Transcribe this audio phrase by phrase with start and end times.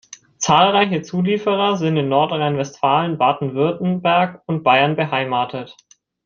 [0.39, 5.77] Zahlreiche Zulieferer sind in Nordrhein-Westfalen, Baden-Württemberg und Bayern beheimatet.